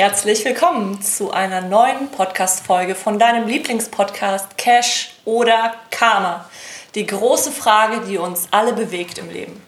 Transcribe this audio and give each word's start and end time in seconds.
herzlich 0.00 0.46
willkommen 0.46 1.02
zu 1.02 1.30
einer 1.30 1.60
neuen 1.60 2.08
Podcast-Folge 2.10 2.94
von 2.94 3.18
deinem 3.18 3.46
Lieblingspodcast 3.46 4.56
Cash 4.56 5.10
oder 5.26 5.74
Karma. 5.90 6.46
Die 6.94 7.04
große 7.04 7.52
Frage, 7.52 8.00
die 8.08 8.16
uns 8.16 8.48
alle 8.50 8.72
bewegt 8.72 9.18
im 9.18 9.28
Leben. 9.28 9.60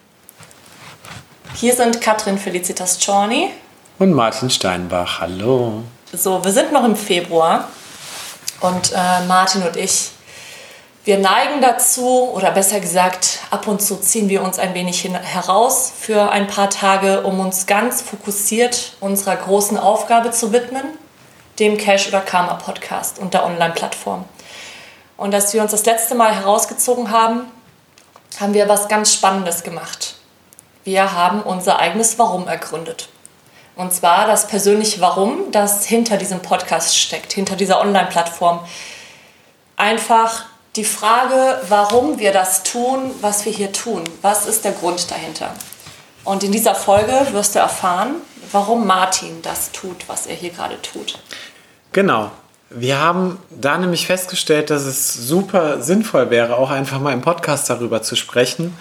Hier 1.56 1.74
sind 1.74 2.00
Katrin 2.00 2.38
Felicitas 2.38 2.98
Czorny. 2.98 3.50
Und 3.98 4.14
Martin 4.14 4.48
Steinbach, 4.48 5.20
hallo. 5.20 5.82
So, 6.14 6.42
wir 6.42 6.52
sind 6.52 6.72
noch 6.72 6.84
im 6.84 6.96
Februar 6.96 7.68
und 8.62 8.90
äh, 8.90 9.26
Martin 9.26 9.62
und 9.64 9.76
ich, 9.76 10.12
wir 11.04 11.18
neigen 11.18 11.60
dazu, 11.60 12.30
oder 12.32 12.52
besser 12.52 12.78
gesagt, 12.78 13.40
ab 13.50 13.66
und 13.66 13.82
zu 13.82 13.96
ziehen 13.96 14.28
wir 14.28 14.42
uns 14.42 14.60
ein 14.60 14.72
wenig 14.74 15.02
heraus 15.04 15.92
für 15.98 16.30
ein 16.30 16.46
paar 16.46 16.70
Tage, 16.70 17.22
um 17.22 17.40
uns 17.40 17.66
ganz 17.66 18.02
fokussiert 18.02 18.92
unserer 19.00 19.34
großen 19.34 19.76
Aufgabe 19.76 20.30
zu 20.30 20.52
widmen, 20.52 20.84
dem 21.58 21.76
Cash 21.76 22.06
oder 22.06 22.20
Karma 22.20 22.54
Podcast 22.54 23.18
und 23.18 23.34
der 23.34 23.44
Online-Plattform. 23.44 24.24
Und 25.16 25.34
als 25.34 25.52
wir 25.52 25.62
uns 25.62 25.72
das 25.72 25.84
letzte 25.84 26.14
Mal 26.14 26.36
herausgezogen 26.36 27.10
haben, 27.10 27.50
haben 28.38 28.54
wir 28.54 28.68
was 28.68 28.86
ganz 28.86 29.12
Spannendes 29.12 29.64
gemacht. 29.64 30.14
Wir 30.84 31.12
haben 31.12 31.42
unser 31.42 31.80
eigenes 31.80 32.18
Warum 32.18 32.46
ergründet. 32.46 33.08
Und 33.74 33.92
zwar 33.92 34.26
das 34.26 34.46
persönliche 34.46 35.00
Warum, 35.00 35.50
das 35.50 35.84
hinter 35.84 36.16
diesem 36.16 36.42
Podcast 36.42 36.96
steckt, 36.96 37.32
hinter 37.32 37.56
dieser 37.56 37.80
Online-Plattform. 37.80 38.60
Einfach 39.76 40.44
die 40.76 40.84
Frage, 40.84 41.60
warum 41.68 42.18
wir 42.18 42.32
das 42.32 42.62
tun, 42.62 43.10
was 43.20 43.44
wir 43.44 43.52
hier 43.52 43.72
tun. 43.72 44.04
Was 44.22 44.46
ist 44.46 44.64
der 44.64 44.72
Grund 44.72 45.10
dahinter? 45.10 45.54
Und 46.24 46.44
in 46.44 46.52
dieser 46.52 46.74
Folge 46.74 47.12
wirst 47.32 47.54
du 47.54 47.58
erfahren, 47.58 48.14
warum 48.52 48.86
Martin 48.86 49.42
das 49.42 49.72
tut, 49.72 50.08
was 50.08 50.26
er 50.26 50.34
hier 50.34 50.50
gerade 50.50 50.80
tut. 50.80 51.18
Genau. 51.92 52.30
Wir 52.70 52.98
haben 52.98 53.38
da 53.50 53.76
nämlich 53.76 54.06
festgestellt, 54.06 54.70
dass 54.70 54.84
es 54.84 55.12
super 55.12 55.82
sinnvoll 55.82 56.30
wäre, 56.30 56.56
auch 56.56 56.70
einfach 56.70 57.00
mal 57.00 57.12
im 57.12 57.20
Podcast 57.20 57.68
darüber 57.68 58.00
zu 58.00 58.16
sprechen, 58.16 58.74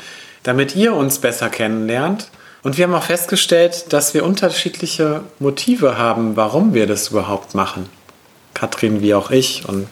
damit 0.44 0.78
ihr 0.78 0.94
uns 0.94 1.20
besser 1.20 1.50
kennenlernt. 1.50 2.30
Und 2.64 2.78
wir 2.78 2.86
haben 2.86 2.94
auch 2.94 3.04
festgestellt, 3.04 3.92
dass 3.92 4.14
wir 4.14 4.24
unterschiedliche 4.24 5.24
Motive 5.40 5.98
haben, 5.98 6.38
warum 6.38 6.74
wir 6.74 6.88
das 6.88 7.10
überhaupt 7.10 7.54
machen. 7.54 7.90
Katrin 8.54 9.02
wie 9.02 9.14
auch 9.14 9.30
ich. 9.30 9.68
Und 9.68 9.88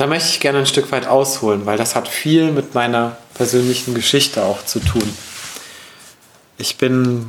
da 0.00 0.06
möchte 0.06 0.30
ich 0.30 0.40
gerne 0.40 0.60
ein 0.60 0.66
Stück 0.66 0.90
weit 0.92 1.06
ausholen, 1.06 1.66
weil 1.66 1.76
das 1.76 1.94
hat 1.94 2.08
viel 2.08 2.52
mit 2.52 2.74
meiner 2.74 3.18
persönlichen 3.34 3.92
Geschichte 3.92 4.42
auch 4.42 4.64
zu 4.64 4.80
tun. 4.80 5.02
Ich 6.56 6.78
bin 6.78 7.26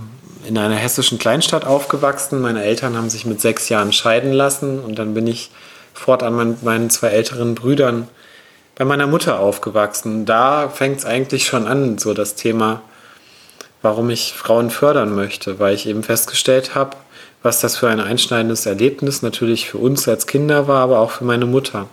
in 0.47 0.57
einer 0.57 0.77
hessischen 0.77 1.19
Kleinstadt 1.19 1.65
aufgewachsen. 1.65 2.39
Meine 2.39 2.63
Eltern 2.63 2.95
haben 2.95 3.09
sich 3.09 3.25
mit 3.25 3.41
sechs 3.41 3.67
Jahren 3.67 3.91
scheiden 3.91 4.31
lassen 4.31 4.79
und 4.79 4.97
dann 4.97 5.13
bin 5.13 5.27
ich 5.27 5.51
fortan 5.93 6.37
mit 6.37 6.63
meinen 6.63 6.89
zwei 6.89 7.09
älteren 7.09 7.55
Brüdern 7.55 8.07
bei 8.75 8.85
meiner 8.85 9.05
Mutter 9.05 9.41
aufgewachsen. 9.41 10.25
Da 10.25 10.69
fängt 10.69 10.99
es 10.99 11.05
eigentlich 11.05 11.47
schon 11.47 11.67
an, 11.67 11.97
so 11.97 12.13
das 12.13 12.35
Thema, 12.35 12.83
warum 13.81 14.09
ich 14.09 14.31
Frauen 14.31 14.69
fördern 14.69 15.13
möchte, 15.13 15.59
weil 15.59 15.75
ich 15.75 15.87
eben 15.87 16.03
festgestellt 16.03 16.73
habe, 16.73 16.95
was 17.43 17.59
das 17.59 17.75
für 17.75 17.89
ein 17.89 17.99
einschneidendes 17.99 18.65
Erlebnis 18.65 19.23
natürlich 19.23 19.69
für 19.69 19.77
uns 19.77 20.07
als 20.07 20.25
Kinder 20.25 20.69
war, 20.69 20.81
aber 20.83 20.99
auch 20.99 21.11
für 21.11 21.25
meine 21.25 21.45
Mutter. 21.45 21.89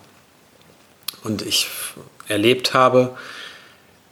Und 1.28 1.42
ich 1.42 1.68
erlebt 2.26 2.74
habe, 2.74 3.16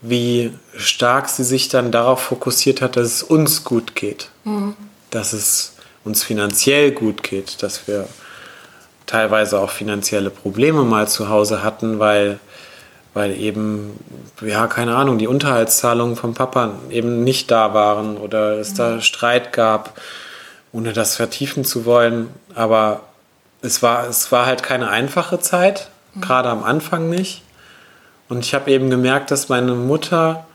wie 0.01 0.53
stark 0.75 1.27
sie 1.27 1.43
sich 1.43 1.69
dann 1.69 1.91
darauf 1.91 2.21
fokussiert 2.21 2.81
hat, 2.81 2.95
dass 2.95 3.07
es 3.07 3.23
uns 3.23 3.63
gut 3.63 3.95
geht, 3.95 4.29
mhm. 4.43 4.75
dass 5.09 5.33
es 5.33 5.73
uns 6.03 6.23
finanziell 6.23 6.91
gut 6.91 7.23
geht, 7.23 7.63
dass 7.63 7.87
wir 7.87 8.07
teilweise 9.07 9.59
auch 9.59 9.71
finanzielle 9.71 10.29
Probleme 10.29 10.83
mal 10.83 11.07
zu 11.07 11.29
Hause 11.29 11.63
hatten, 11.63 11.99
weil, 11.99 12.39
weil 13.13 13.35
eben, 13.39 13.97
ja, 14.41 14.67
keine 14.67 14.95
Ahnung, 14.95 15.17
die 15.17 15.27
Unterhaltszahlungen 15.27 16.15
vom 16.15 16.33
Papa 16.33 16.73
eben 16.89 17.23
nicht 17.23 17.49
da 17.49 17.73
waren 17.73 18.17
oder 18.17 18.59
es 18.59 18.73
mhm. 18.73 18.77
da 18.77 19.01
Streit 19.01 19.53
gab, 19.53 19.99
ohne 20.71 20.93
das 20.93 21.15
vertiefen 21.15 21.65
zu 21.65 21.85
wollen. 21.85 22.29
Aber 22.53 23.01
es 23.61 23.81
war, 23.81 24.07
es 24.07 24.31
war 24.31 24.45
halt 24.45 24.61
keine 24.61 24.89
einfache 24.89 25.39
Zeit. 25.39 25.89
Gerade 26.21 26.49
am 26.49 26.63
Anfang 26.63 27.09
nicht. 27.09 27.43
Und 28.29 28.39
ich 28.39 28.53
habe 28.53 28.71
eben 28.71 28.89
gemerkt, 28.89 29.31
dass 29.31 29.49
meine 29.49 29.73
Mutter 29.73 30.45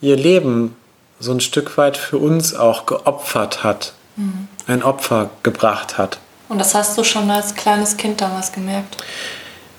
ihr 0.00 0.16
Leben 0.16 0.76
so 1.20 1.32
ein 1.32 1.40
Stück 1.40 1.76
weit 1.76 1.96
für 1.96 2.18
uns 2.18 2.54
auch 2.54 2.86
geopfert 2.86 3.64
hat, 3.64 3.92
mhm. 4.16 4.48
ein 4.66 4.82
Opfer 4.82 5.30
gebracht 5.42 5.98
hat. 5.98 6.18
Und 6.48 6.58
das 6.58 6.74
hast 6.74 6.96
du 6.96 7.04
schon 7.04 7.30
als 7.30 7.54
kleines 7.54 7.96
Kind 7.96 8.20
damals 8.20 8.52
gemerkt. 8.52 8.96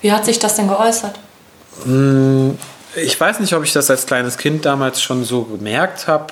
Wie 0.01 0.11
hat 0.11 0.25
sich 0.25 0.39
das 0.39 0.55
denn 0.55 0.67
geäußert? 0.67 1.17
Hm, 1.83 2.57
ich 2.95 3.19
weiß 3.19 3.39
nicht, 3.39 3.53
ob 3.53 3.63
ich 3.63 3.73
das 3.73 3.89
als 3.89 4.05
kleines 4.05 4.37
Kind 4.37 4.65
damals 4.65 5.01
schon 5.01 5.23
so 5.23 5.43
gemerkt 5.43 6.07
habe. 6.07 6.27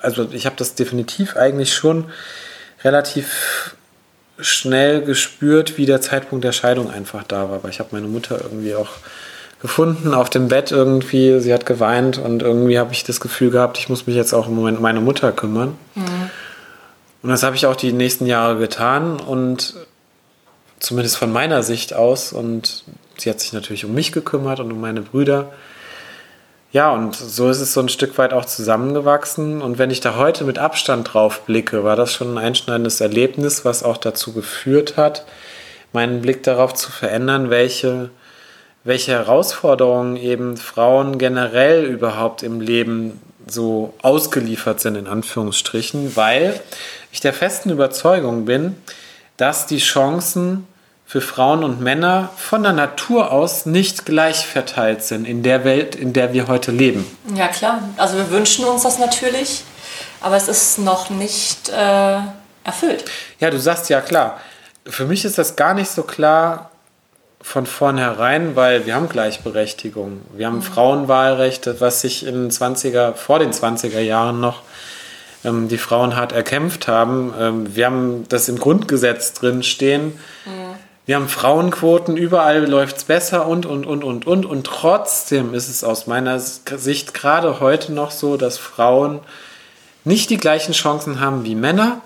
Also 0.00 0.28
ich 0.30 0.46
habe 0.46 0.56
das 0.56 0.74
definitiv 0.74 1.36
eigentlich 1.36 1.74
schon 1.74 2.10
relativ 2.84 3.74
schnell 4.42 5.02
gespürt, 5.02 5.78
wie 5.78 5.86
der 5.86 6.00
Zeitpunkt 6.00 6.44
der 6.44 6.52
Scheidung 6.52 6.90
einfach 6.90 7.22
da 7.22 7.50
war. 7.50 7.62
Weil 7.62 7.70
ich 7.70 7.78
habe 7.78 7.90
meine 7.92 8.08
Mutter 8.08 8.40
irgendwie 8.42 8.74
auch 8.74 8.90
gefunden 9.60 10.12
auf 10.12 10.28
dem 10.28 10.48
Bett 10.48 10.72
irgendwie. 10.72 11.40
Sie 11.40 11.54
hat 11.54 11.66
geweint 11.66 12.18
und 12.18 12.42
irgendwie 12.42 12.78
habe 12.78 12.92
ich 12.92 13.04
das 13.04 13.20
Gefühl 13.20 13.50
gehabt, 13.50 13.78
ich 13.78 13.88
muss 13.88 14.06
mich 14.06 14.16
jetzt 14.16 14.32
auch 14.32 14.48
im 14.48 14.54
Moment 14.54 14.78
um 14.78 14.82
meine 14.82 15.00
Mutter 15.00 15.32
kümmern. 15.32 15.76
Mhm. 15.94 16.30
Und 17.22 17.30
das 17.30 17.44
habe 17.44 17.54
ich 17.54 17.66
auch 17.66 17.76
die 17.76 17.92
nächsten 17.92 18.26
Jahre 18.26 18.58
getan 18.58 19.20
und 19.20 19.74
zumindest 20.80 21.16
von 21.16 21.32
meiner 21.32 21.62
Sicht 21.62 21.94
aus. 21.94 22.32
Und 22.32 22.84
sie 23.16 23.30
hat 23.30 23.40
sich 23.40 23.52
natürlich 23.52 23.84
um 23.84 23.94
mich 23.94 24.10
gekümmert 24.10 24.58
und 24.58 24.72
um 24.72 24.80
meine 24.80 25.02
Brüder. 25.02 25.52
Ja, 26.72 26.90
und 26.90 27.14
so 27.14 27.50
ist 27.50 27.60
es 27.60 27.74
so 27.74 27.80
ein 27.80 27.90
Stück 27.90 28.16
weit 28.16 28.32
auch 28.32 28.46
zusammengewachsen. 28.46 29.60
Und 29.60 29.78
wenn 29.78 29.90
ich 29.90 30.00
da 30.00 30.16
heute 30.16 30.44
mit 30.44 30.58
Abstand 30.58 31.12
drauf 31.12 31.42
blicke, 31.42 31.84
war 31.84 31.96
das 31.96 32.14
schon 32.14 32.34
ein 32.34 32.44
einschneidendes 32.44 33.00
Erlebnis, 33.00 33.64
was 33.64 33.82
auch 33.82 33.98
dazu 33.98 34.32
geführt 34.32 34.96
hat, 34.96 35.26
meinen 35.92 36.22
Blick 36.22 36.42
darauf 36.42 36.72
zu 36.72 36.90
verändern, 36.90 37.50
welche 37.50 38.10
welche 38.84 39.12
Herausforderungen 39.12 40.16
eben 40.16 40.56
Frauen 40.56 41.18
generell 41.18 41.84
überhaupt 41.84 42.42
im 42.42 42.60
Leben 42.60 43.20
so 43.46 43.94
ausgeliefert 44.02 44.80
sind, 44.80 44.96
in 44.96 45.06
Anführungsstrichen, 45.06 46.16
weil 46.16 46.60
ich 47.12 47.20
der 47.20 47.32
festen 47.32 47.70
Überzeugung 47.70 48.44
bin, 48.44 48.76
dass 49.36 49.66
die 49.66 49.78
Chancen 49.78 50.66
für 51.12 51.20
Frauen 51.20 51.62
und 51.62 51.78
Männer 51.78 52.30
von 52.38 52.62
der 52.62 52.72
Natur 52.72 53.32
aus 53.32 53.66
nicht 53.66 54.06
gleich 54.06 54.46
verteilt 54.46 55.02
sind 55.02 55.26
in 55.26 55.42
der 55.42 55.62
Welt, 55.62 55.94
in 55.94 56.14
der 56.14 56.32
wir 56.32 56.48
heute 56.48 56.70
leben. 56.70 57.04
Ja 57.36 57.48
klar, 57.48 57.82
also 57.98 58.16
wir 58.16 58.30
wünschen 58.30 58.64
uns 58.64 58.84
das 58.84 58.98
natürlich, 58.98 59.62
aber 60.22 60.36
es 60.36 60.48
ist 60.48 60.78
noch 60.78 61.10
nicht 61.10 61.68
äh, 61.68 62.16
erfüllt. 62.64 63.04
Ja, 63.40 63.50
du 63.50 63.58
sagst 63.60 63.90
ja 63.90 64.00
klar. 64.00 64.40
Für 64.86 65.04
mich 65.04 65.26
ist 65.26 65.36
das 65.36 65.54
gar 65.54 65.74
nicht 65.74 65.90
so 65.90 66.02
klar, 66.02 66.70
von 67.42 67.66
vornherein, 67.66 68.56
weil 68.56 68.86
wir 68.86 68.94
haben 68.94 69.10
Gleichberechtigung. 69.10 70.22
Wir 70.34 70.46
haben 70.46 70.56
mhm. 70.56 70.62
Frauenwahlrecht, 70.62 71.78
was 71.78 72.00
sich 72.00 72.24
in 72.24 72.50
20er, 72.50 73.12
vor 73.12 73.38
den 73.38 73.52
20er 73.52 74.00
Jahren 74.00 74.40
noch 74.40 74.62
ähm, 75.44 75.68
die 75.68 75.76
Frauen 75.76 76.16
hart 76.16 76.32
erkämpft 76.32 76.88
haben. 76.88 77.34
Ähm, 77.38 77.76
wir 77.76 77.84
haben 77.84 78.24
das 78.30 78.48
im 78.48 78.58
Grundgesetz 78.58 79.34
drin 79.34 79.62
stehen. 79.62 80.18
Mhm. 80.46 80.61
Wir 81.04 81.16
haben 81.16 81.28
Frauenquoten, 81.28 82.16
überall 82.16 82.64
läuft 82.66 82.98
es 82.98 83.04
besser 83.04 83.46
und, 83.46 83.66
und, 83.66 83.86
und, 83.86 84.04
und, 84.04 84.26
und. 84.26 84.46
Und 84.46 84.66
trotzdem 84.66 85.52
ist 85.52 85.68
es 85.68 85.82
aus 85.82 86.06
meiner 86.06 86.38
Sicht 86.38 87.12
gerade 87.12 87.60
heute 87.60 87.92
noch 87.92 88.12
so, 88.12 88.36
dass 88.36 88.58
Frauen 88.58 89.20
nicht 90.04 90.30
die 90.30 90.36
gleichen 90.36 90.72
Chancen 90.72 91.20
haben 91.20 91.44
wie 91.44 91.56
Männer. 91.56 92.00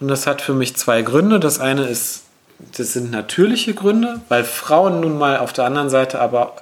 Und 0.00 0.08
das 0.08 0.26
hat 0.26 0.42
für 0.42 0.54
mich 0.54 0.76
zwei 0.76 1.02
Gründe. 1.02 1.40
Das 1.40 1.60
eine 1.60 1.84
ist 1.84 2.22
das 2.76 2.92
sind 2.92 3.10
natürliche 3.10 3.74
Gründe, 3.74 4.20
weil 4.28 4.44
Frauen 4.44 5.00
nun 5.00 5.18
mal 5.18 5.38
auf 5.38 5.52
der 5.52 5.64
anderen 5.64 5.90
Seite 5.90 6.20
aber 6.20 6.56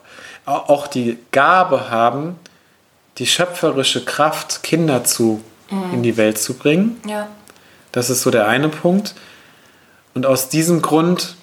auch 0.47 0.87
die 0.87 1.19
Gabe 1.31 1.91
haben, 1.91 2.37
die 3.19 3.27
schöpferische 3.27 4.05
Kraft, 4.05 4.63
Kinder 4.63 5.05
zu, 5.05 5.43
mhm. 5.71 5.95
in 5.95 6.03
die 6.03 6.17
Welt 6.17 6.39
zu 6.39 6.55
bringen. 6.55 7.01
Ja. 7.07 7.29
Das 7.93 8.09
ist 8.09 8.23
so 8.23 8.31
der 8.31 8.49
eine 8.49 8.69
Punkt. 8.69 9.15
Und 10.15 10.27
aus 10.27 10.49
diesem 10.49 10.81
Grund 10.83 11.37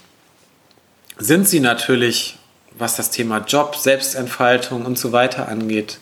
sind 1.17 1.47
sie 1.47 1.59
natürlich, 1.59 2.37
was 2.77 2.95
das 2.95 3.09
Thema 3.09 3.39
Job, 3.39 3.75
Selbstentfaltung 3.75 4.85
und 4.85 4.97
so 4.97 5.11
weiter 5.11 5.47
angeht, 5.47 5.99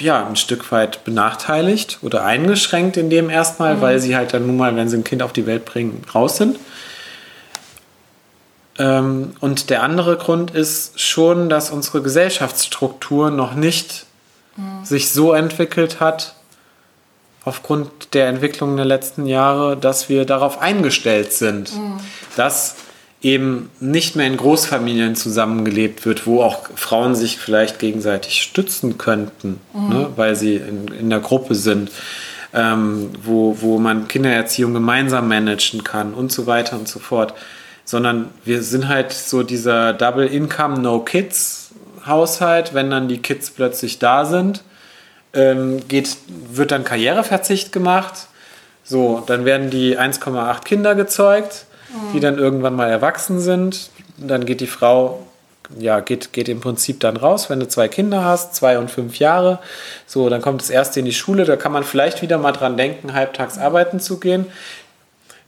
ja, 0.00 0.26
ein 0.26 0.36
Stück 0.36 0.72
weit 0.72 1.04
benachteiligt 1.04 1.98
oder 2.02 2.24
eingeschränkt 2.24 2.96
in 2.96 3.10
dem 3.10 3.30
erstmal, 3.30 3.76
mhm. 3.76 3.80
weil 3.80 4.00
sie 4.00 4.16
halt 4.16 4.34
dann 4.34 4.46
nun 4.46 4.56
mal, 4.56 4.74
wenn 4.76 4.88
sie 4.88 4.96
ein 4.96 5.04
Kind 5.04 5.22
auf 5.22 5.32
die 5.32 5.46
Welt 5.46 5.64
bringen, 5.64 6.04
raus 6.14 6.36
sind. 6.36 6.58
Ähm, 8.78 9.34
und 9.40 9.70
der 9.70 9.82
andere 9.82 10.16
Grund 10.16 10.50
ist 10.50 10.98
schon, 11.00 11.48
dass 11.48 11.70
unsere 11.70 12.02
Gesellschaftsstruktur 12.02 13.30
noch 13.30 13.54
nicht 13.54 14.06
mhm. 14.56 14.84
sich 14.84 15.10
so 15.10 15.34
entwickelt 15.34 16.00
hat, 16.00 16.34
aufgrund 17.44 18.14
der 18.14 18.28
Entwicklung 18.28 18.76
der 18.76 18.86
letzten 18.86 19.26
Jahre, 19.26 19.76
dass 19.76 20.08
wir 20.08 20.24
darauf 20.24 20.60
eingestellt 20.60 21.32
sind, 21.32 21.76
mhm. 21.76 21.98
dass 22.36 22.76
eben 23.22 23.70
nicht 23.78 24.16
mehr 24.16 24.26
in 24.26 24.36
Großfamilien 24.36 25.14
zusammengelebt 25.14 26.04
wird, 26.04 26.26
wo 26.26 26.42
auch 26.42 26.68
Frauen 26.74 27.14
sich 27.14 27.38
vielleicht 27.38 27.78
gegenseitig 27.78 28.42
stützen 28.42 28.98
könnten, 28.98 29.60
mhm. 29.72 29.88
ne, 29.88 30.08
weil 30.16 30.34
sie 30.34 30.56
in, 30.56 30.88
in 30.88 31.08
der 31.08 31.20
Gruppe 31.20 31.54
sind, 31.54 31.90
ähm, 32.52 33.10
wo, 33.22 33.56
wo 33.60 33.78
man 33.78 34.08
Kindererziehung 34.08 34.74
gemeinsam 34.74 35.28
managen 35.28 35.84
kann 35.84 36.14
und 36.14 36.32
so 36.32 36.46
weiter 36.46 36.76
und 36.76 36.88
so 36.88 36.98
fort. 36.98 37.34
Sondern 37.84 38.30
wir 38.44 38.62
sind 38.62 38.88
halt 38.88 39.12
so 39.12 39.42
dieser 39.42 39.92
Double 39.92 40.26
Income, 40.26 40.80
No 40.80 41.00
Kids 41.00 41.70
Haushalt, 42.04 42.74
wenn 42.74 42.90
dann 42.90 43.06
die 43.06 43.18
Kids 43.18 43.50
plötzlich 43.50 44.00
da 44.00 44.24
sind, 44.24 44.64
ähm, 45.34 45.86
geht, 45.86 46.16
wird 46.52 46.72
dann 46.72 46.82
Karriereverzicht 46.82 47.70
gemacht. 47.70 48.26
So, 48.82 49.22
dann 49.26 49.44
werden 49.44 49.70
die 49.70 49.96
1,8 49.96 50.64
Kinder 50.64 50.96
gezeugt 50.96 51.66
die 52.12 52.20
dann 52.20 52.38
irgendwann 52.38 52.74
mal 52.74 52.90
erwachsen 52.90 53.40
sind. 53.40 53.90
Dann 54.16 54.44
geht 54.46 54.60
die 54.60 54.66
Frau, 54.66 55.20
ja, 55.78 56.00
geht, 56.00 56.32
geht 56.32 56.48
im 56.48 56.60
Prinzip 56.60 57.00
dann 57.00 57.16
raus, 57.16 57.50
wenn 57.50 57.60
du 57.60 57.68
zwei 57.68 57.88
Kinder 57.88 58.24
hast, 58.24 58.54
zwei 58.54 58.78
und 58.78 58.90
fünf 58.90 59.18
Jahre. 59.18 59.58
So, 60.06 60.28
dann 60.28 60.42
kommt 60.42 60.60
das 60.60 60.70
erste 60.70 61.00
in 61.00 61.06
die 61.06 61.12
Schule, 61.12 61.44
da 61.44 61.56
kann 61.56 61.72
man 61.72 61.84
vielleicht 61.84 62.22
wieder 62.22 62.38
mal 62.38 62.52
dran 62.52 62.76
denken, 62.76 63.14
halbtags 63.14 63.58
arbeiten 63.58 64.00
zu 64.00 64.18
gehen. 64.20 64.46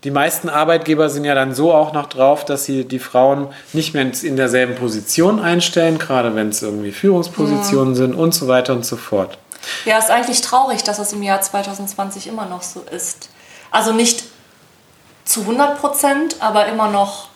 Die 0.05 0.11
meisten 0.11 0.51
Arbeitgeber 0.51 1.09
sind 1.09 1.25
ja 1.25 1.35
dann 1.35 1.55
so 1.55 1.73
auch 1.73 1.95
noch 1.95 2.07
drauf, 2.07 2.45
dass 2.45 2.65
sie 2.65 2.85
die 2.85 2.99
Frauen 2.99 3.49
nicht 3.73 3.95
mehr 3.95 4.07
in 4.23 4.37
derselben 4.37 4.75
Position 4.75 5.41
einstellen, 5.41 5.99
gerade 5.99 6.35
wenn 6.35 6.51
es 6.51 6.63
irgendwie 6.63 6.93
Führungspositionen 6.93 7.95
ja. 7.95 7.99
sind 7.99 8.15
und 8.15 8.35
so 8.35 8.47
weiter 8.47 8.75
und 8.75 8.85
so 8.85 8.97
fort. 8.97 9.39
Ja, 9.87 9.97
ist 9.97 10.11
eigentlich 10.11 10.43
traurig, 10.43 10.85
dass 10.85 10.99
es 10.99 11.15
im 11.15 11.23
Jahr 11.23 11.41
2020 11.41 12.27
immer 12.27 12.45
noch 12.45 12.63
so 12.63 12.83
ist. 12.83 13.31
Also 13.71 13.95
nicht 13.95 14.25
zu 15.25 15.41
100 15.41 15.81
Prozent, 15.81 16.37
aber 16.41 16.67
immer 16.67 16.89
noch 16.89 17.29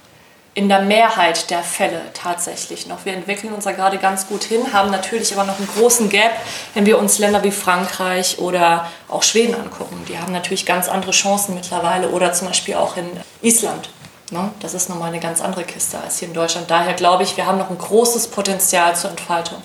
in 0.58 0.69
der 0.69 0.82
Mehrheit 0.82 1.50
der 1.50 1.62
Fälle 1.62 2.00
tatsächlich 2.14 2.88
noch. 2.88 3.05
Wir 3.05 3.12
entwickeln 3.12 3.52
uns 3.52 3.62
da 3.62 3.70
gerade 3.70 3.99
ganz 3.99 4.26
gut 4.26 4.43
hin, 4.43 4.73
haben 4.73 4.90
natürlich 4.90 5.32
aber 5.32 5.44
noch 5.44 5.56
einen 5.56 5.69
großen 5.69 6.08
Gap, 6.08 6.32
wenn 6.75 6.85
wir 6.85 6.99
uns 6.99 7.20
Länder 7.20 7.44
wie 7.44 7.52
Frankreich 7.52 8.40
oder 8.40 8.88
auch 9.08 9.23
Schweden 9.23 9.55
angucken. 9.55 10.05
Die 10.08 10.19
haben 10.19 10.32
natürlich 10.32 10.67
ganz 10.67 10.88
andere 10.88 11.12
Chancen 11.12 11.55
mittlerweile 11.55 12.08
oder 12.08 12.32
zum 12.32 12.49
Beispiel 12.49 12.75
auch 12.75 12.96
in 12.96 13.06
Island. 13.40 13.88
Ne? 14.32 14.50
Das 14.61 14.75
ist 14.75 14.88
nochmal 14.88 15.11
eine 15.11 15.20
ganz 15.20 15.41
andere 15.41 15.62
Kiste 15.62 15.99
als 16.00 16.19
hier 16.19 16.26
in 16.26 16.34
Deutschland. 16.34 16.69
Daher 16.69 16.94
glaube 16.94 17.23
ich, 17.23 17.37
wir 17.37 17.46
haben 17.46 17.58
noch 17.58 17.70
ein 17.70 17.79
großes 17.79 18.26
Potenzial 18.26 18.96
zur 18.96 19.11
Entfaltung. 19.11 19.62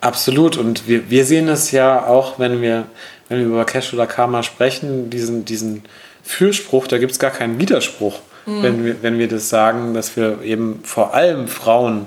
Absolut. 0.00 0.56
Und 0.56 0.88
wir, 0.88 1.08
wir 1.08 1.24
sehen 1.24 1.48
es 1.48 1.70
ja 1.70 2.06
auch, 2.06 2.38
wenn 2.38 2.62
wir, 2.62 2.86
wenn 3.28 3.38
wir 3.38 3.46
über 3.46 3.64
Cash 3.64 3.94
oder 3.94 4.06
Karma 4.06 4.42
sprechen, 4.42 5.08
diesen, 5.08 5.44
diesen 5.44 5.84
Fürspruch, 6.30 6.86
da 6.86 6.98
gibt 6.98 7.12
es 7.12 7.18
gar 7.18 7.32
keinen 7.32 7.58
Widerspruch, 7.58 8.20
mhm. 8.46 8.62
wenn, 8.62 8.84
wir, 8.84 9.02
wenn 9.02 9.18
wir 9.18 9.28
das 9.28 9.48
sagen, 9.48 9.94
dass 9.94 10.16
wir 10.16 10.42
eben 10.42 10.80
vor 10.84 11.12
allem 11.12 11.48
Frauen 11.48 12.06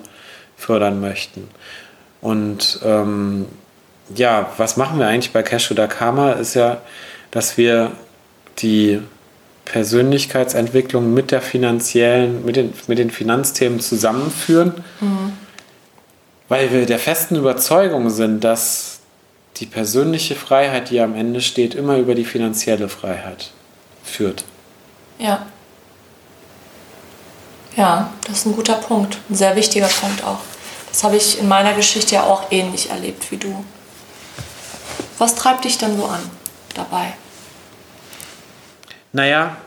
fördern 0.56 1.02
möchten. 1.02 1.50
Und 2.22 2.80
ähm, 2.86 3.48
ja, 4.16 4.50
was 4.58 4.78
machen 4.78 4.98
wir 4.98 5.08
eigentlich 5.08 5.34
bei 5.34 5.44
Cash 5.44 5.72
oder 5.72 5.88
Karma, 5.88 6.32
ist 6.32 6.54
ja, 6.54 6.82
dass 7.32 7.58
wir 7.58 7.92
die 8.60 9.02
Persönlichkeitsentwicklung 9.66 11.14
mit 11.14 11.32
der 11.32 11.42
finanziellen, 11.42 12.46
mit 12.46 12.56
den, 12.56 12.74
mit 12.88 13.00
den 13.00 13.12
Finanzthemen 13.12 13.82
zusammenführen, 13.82 14.86
mhm. 15.02 15.34
weil 16.48 16.72
wir 16.72 16.86
der 16.86 17.00
festen 17.00 17.36
Überzeugung 17.36 18.10
sind, 18.10 18.46
dass 18.46 19.02
die 19.58 19.66
persönliche 19.66 20.36
Freiheit, 20.36 20.92
die 20.92 21.02
am 21.02 21.14
Ende 21.14 21.42
steht, 21.42 21.76
immer 21.76 21.98
über 21.98 22.16
die 22.16 22.26
finanzielle 22.26 22.88
Freiheit 22.88 23.52
führt. 24.04 24.44
Ja. 25.18 25.46
Ja, 27.76 28.12
das 28.28 28.40
ist 28.40 28.46
ein 28.46 28.56
guter 28.56 28.76
Punkt, 28.76 29.18
ein 29.30 29.36
sehr 29.36 29.56
wichtiger 29.56 29.88
Punkt 29.88 30.24
auch. 30.24 30.40
Das 30.90 31.04
habe 31.04 31.16
ich 31.16 31.40
in 31.40 31.48
meiner 31.48 31.74
Geschichte 31.74 32.16
ja 32.16 32.24
auch 32.24 32.52
ähnlich 32.52 32.92
erlebt 32.92 33.32
wie 33.32 33.38
du. 33.38 33.66
Was 35.18 35.34
treibt 35.34 35.66
dich 35.66 35.78
denn 35.78 35.98
so 35.98 36.06
an 36.06 36.22
dabei? 36.76 37.14
Naja, 39.12 39.58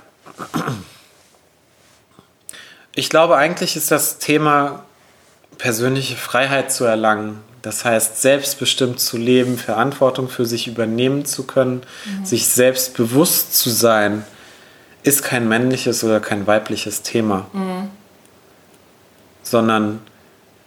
ich 2.94 3.10
glaube 3.10 3.36
eigentlich 3.36 3.76
ist 3.76 3.90
das 3.90 4.18
Thema 4.18 4.84
persönliche 5.58 6.16
Freiheit 6.16 6.72
zu 6.72 6.84
erlangen. 6.84 7.42
Das 7.66 7.84
heißt, 7.84 8.22
selbstbestimmt 8.22 9.00
zu 9.00 9.16
leben, 9.16 9.58
Verantwortung 9.58 10.28
für 10.28 10.46
sich 10.46 10.68
übernehmen 10.68 11.24
zu 11.24 11.48
können, 11.48 11.82
mhm. 12.04 12.24
sich 12.24 12.46
selbst 12.46 12.96
bewusst 12.96 13.58
zu 13.58 13.70
sein, 13.70 14.24
ist 15.02 15.24
kein 15.24 15.48
männliches 15.48 16.04
oder 16.04 16.20
kein 16.20 16.46
weibliches 16.46 17.02
Thema. 17.02 17.46
Mhm. 17.52 17.90
Sondern 19.42 20.00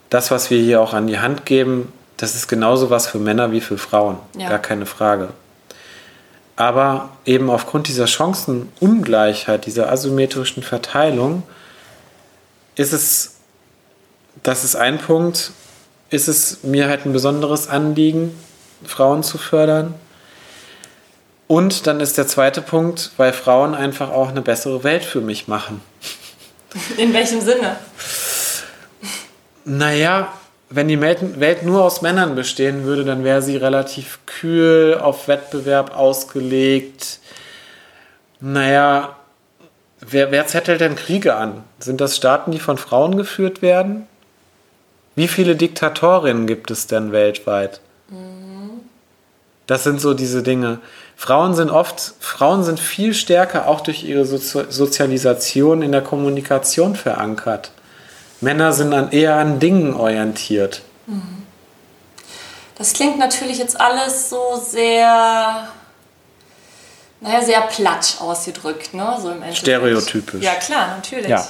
das, 0.09 0.29
was 0.29 0.49
wir 0.49 0.59
hier 0.59 0.81
auch 0.81 0.93
an 0.93 1.07
die 1.07 1.19
Hand 1.19 1.45
geben, 1.45 1.93
das 2.17 2.35
ist 2.35 2.49
genauso 2.49 2.89
was 2.89 3.07
für 3.07 3.17
Männer 3.17 3.53
wie 3.53 3.61
für 3.61 3.77
Frauen. 3.77 4.17
Ja. 4.37 4.49
Gar 4.49 4.59
keine 4.59 4.85
Frage. 4.85 5.29
Aber 6.57 7.11
eben 7.23 7.49
aufgrund 7.49 7.87
dieser 7.87 8.07
Chancenungleichheit, 8.07 9.65
dieser 9.65 9.89
asymmetrischen 9.89 10.63
Verteilung, 10.63 11.43
ist 12.75 12.91
es 12.91 13.35
das 14.43 14.63
ist 14.63 14.75
ein 14.75 14.97
Punkt, 14.97 15.51
ist 16.09 16.27
es 16.27 16.63
mir 16.63 16.87
halt 16.87 17.05
ein 17.05 17.13
besonderes 17.13 17.67
Anliegen, 17.67 18.37
Frauen 18.85 19.23
zu 19.23 19.37
fördern. 19.37 19.93
Und 21.47 21.87
dann 21.87 21.99
ist 21.99 22.17
der 22.17 22.27
zweite 22.27 22.61
Punkt, 22.61 23.11
weil 23.17 23.33
Frauen 23.33 23.73
einfach 23.73 24.11
auch 24.11 24.29
eine 24.29 24.41
bessere 24.41 24.83
Welt 24.83 25.03
für 25.03 25.21
mich 25.21 25.47
machen. 25.47 25.81
In 26.97 27.13
welchem 27.13 27.41
Sinne? 27.41 27.77
Naja, 29.65 30.31
wenn 30.69 30.87
die 30.87 31.01
Welt 31.01 31.63
nur 31.63 31.83
aus 31.83 32.01
Männern 32.01 32.35
bestehen 32.35 32.83
würde, 32.83 33.03
dann 33.03 33.23
wäre 33.23 33.41
sie 33.41 33.57
relativ 33.57 34.19
kühl, 34.27 34.97
auf 34.99 35.27
Wettbewerb 35.27 35.97
ausgelegt. 35.97 37.19
Naja, 38.39 39.15
wer, 39.99 40.31
wer 40.31 40.45
zettelt 40.45 40.81
denn 40.81 40.95
Kriege 40.95 41.35
an? 41.35 41.63
Sind 41.79 41.99
das 41.99 42.15
Staaten, 42.15 42.51
die 42.51 42.59
von 42.59 42.77
Frauen 42.77 43.17
geführt 43.17 43.63
werden? 43.63 44.07
Wie 45.19 45.27
viele 45.27 45.57
Diktatorinnen 45.57 46.47
gibt 46.47 46.71
es 46.71 46.87
denn 46.87 47.11
weltweit? 47.11 47.81
Das 49.67 49.83
sind 49.83 49.99
so 49.99 50.13
diese 50.13 50.43
Dinge. 50.43 50.79
Frauen 51.17 51.55
sind 51.55 51.69
oft, 51.71 52.13
Frauen 52.21 52.63
sind 52.63 52.79
viel 52.79 53.13
stärker 53.13 53.67
auch 53.67 53.81
durch 53.81 54.05
ihre 54.05 54.23
Sozialisation 54.23 55.81
in 55.81 55.91
der 55.91 55.99
Kommunikation 55.99 56.95
verankert. 56.95 57.71
Männer 58.39 58.71
sind 58.71 58.91
dann 58.91 59.11
eher 59.11 59.35
an 59.35 59.59
Dingen 59.59 59.93
orientiert. 59.93 60.83
Das 62.77 62.93
klingt 62.93 63.19
natürlich 63.19 63.57
jetzt 63.57 63.77
alles 63.77 64.29
so 64.29 64.63
sehr, 64.65 65.67
naja, 67.19 67.41
sehr 67.41 67.59
platt 67.63 68.19
ausgedrückt, 68.21 68.93
ne? 68.93 69.17
So 69.21 69.31
im 69.31 69.43
Stereotypisch. 69.53 70.45
Ja, 70.45 70.55
klar, 70.55 70.95
natürlich. 70.95 71.27
Ja. 71.27 71.45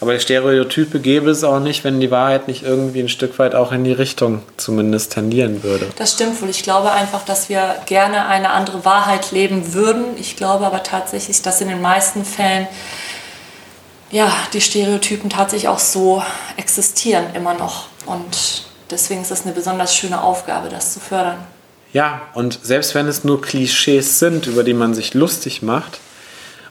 Aber 0.00 0.12
die 0.12 0.20
Stereotype 0.20 1.00
gäbe 1.00 1.30
es 1.30 1.42
auch 1.42 1.58
nicht, 1.58 1.82
wenn 1.82 2.00
die 2.00 2.10
Wahrheit 2.10 2.48
nicht 2.48 2.62
irgendwie 2.62 3.00
ein 3.00 3.08
Stück 3.08 3.38
weit 3.38 3.54
auch 3.54 3.72
in 3.72 3.84
die 3.84 3.92
Richtung 3.92 4.42
zumindest 4.58 5.12
tendieren 5.12 5.62
würde. 5.62 5.86
Das 5.96 6.12
stimmt 6.12 6.40
wohl. 6.42 6.50
Ich 6.50 6.62
glaube 6.62 6.92
einfach, 6.92 7.24
dass 7.24 7.48
wir 7.48 7.76
gerne 7.86 8.26
eine 8.26 8.50
andere 8.50 8.84
Wahrheit 8.84 9.32
leben 9.32 9.72
würden. 9.72 10.04
Ich 10.18 10.36
glaube 10.36 10.66
aber 10.66 10.82
tatsächlich, 10.82 11.40
dass 11.40 11.62
in 11.62 11.68
den 11.68 11.80
meisten 11.80 12.24
Fällen 12.24 12.68
ja, 14.10 14.32
die 14.52 14.60
Stereotypen 14.60 15.30
tatsächlich 15.30 15.68
auch 15.68 15.78
so 15.78 16.22
existieren 16.56 17.24
immer 17.34 17.54
noch. 17.54 17.86
Und 18.04 18.66
deswegen 18.90 19.22
ist 19.22 19.30
es 19.30 19.44
eine 19.44 19.52
besonders 19.52 19.94
schöne 19.94 20.22
Aufgabe, 20.22 20.68
das 20.68 20.92
zu 20.92 21.00
fördern. 21.00 21.38
Ja, 21.92 22.22
und 22.34 22.58
selbst 22.62 22.94
wenn 22.94 23.08
es 23.08 23.24
nur 23.24 23.40
Klischees 23.40 24.18
sind, 24.18 24.46
über 24.46 24.62
die 24.62 24.74
man 24.74 24.94
sich 24.94 25.14
lustig 25.14 25.62
macht, 25.62 26.00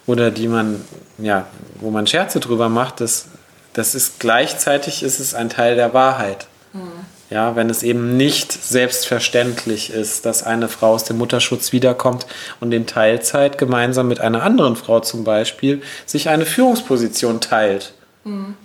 oder 0.07 0.31
die 0.31 0.47
man, 0.47 0.81
ja, 1.17 1.47
wo 1.79 1.89
man 1.91 2.07
Scherze 2.07 2.39
drüber 2.39 2.69
macht, 2.69 3.01
das, 3.01 3.27
das 3.73 3.95
ist 3.95 4.19
gleichzeitig 4.19 5.03
ist 5.03 5.19
es 5.19 5.33
ein 5.33 5.49
Teil 5.49 5.75
der 5.75 5.93
Wahrheit. 5.93 6.47
Mhm. 6.73 7.05
Ja, 7.31 7.55
wenn 7.55 7.71
es 7.71 7.81
eben 7.81 8.17
nicht 8.17 8.51
selbstverständlich 8.51 9.89
ist, 9.91 10.27
dass 10.27 10.43
eine 10.43 10.67
Frau 10.67 10.93
aus 10.93 11.05
dem 11.05 11.17
Mutterschutz 11.17 11.71
wiederkommt 11.71 12.27
und 12.59 12.71
in 12.71 12.85
Teilzeit 12.85 13.57
gemeinsam 13.57 14.07
mit 14.07 14.21
einer 14.21 14.43
anderen 14.43 14.75
Frau 14.75 14.99
zum 14.99 15.23
Beispiel 15.23 15.81
sich 16.05 16.29
eine 16.29 16.45
Führungsposition 16.45 17.41
teilt. 17.41 17.93